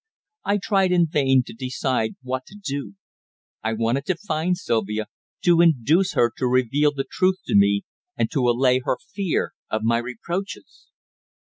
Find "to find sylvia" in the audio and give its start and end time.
4.05-5.05